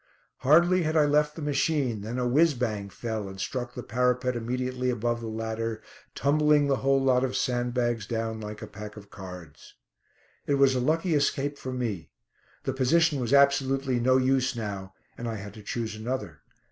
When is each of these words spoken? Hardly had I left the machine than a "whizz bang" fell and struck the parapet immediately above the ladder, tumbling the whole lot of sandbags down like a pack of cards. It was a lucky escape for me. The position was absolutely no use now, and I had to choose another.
Hardly 0.37 0.81
had 0.81 0.97
I 0.97 1.05
left 1.05 1.35
the 1.35 1.43
machine 1.43 2.01
than 2.01 2.17
a 2.17 2.27
"whizz 2.27 2.55
bang" 2.55 2.89
fell 2.89 3.29
and 3.29 3.39
struck 3.39 3.75
the 3.75 3.83
parapet 3.83 4.35
immediately 4.35 4.89
above 4.89 5.21
the 5.21 5.27
ladder, 5.27 5.83
tumbling 6.15 6.65
the 6.65 6.77
whole 6.77 6.99
lot 6.99 7.23
of 7.23 7.35
sandbags 7.37 8.07
down 8.07 8.39
like 8.41 8.63
a 8.63 8.67
pack 8.67 8.97
of 8.97 9.11
cards. 9.11 9.75
It 10.47 10.55
was 10.55 10.73
a 10.73 10.79
lucky 10.79 11.13
escape 11.13 11.55
for 11.59 11.71
me. 11.71 12.09
The 12.63 12.73
position 12.73 13.19
was 13.19 13.31
absolutely 13.31 13.99
no 13.99 14.17
use 14.17 14.55
now, 14.55 14.95
and 15.19 15.27
I 15.27 15.35
had 15.35 15.53
to 15.53 15.61
choose 15.61 15.95
another. 15.95 16.41